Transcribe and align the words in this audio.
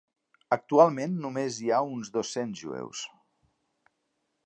Actualment 0.55 1.19
només 1.27 1.59
hi 1.65 1.71
ha 1.73 1.83
uns 1.91 2.11
dos-cents 2.17 2.65
jueus. 2.65 3.07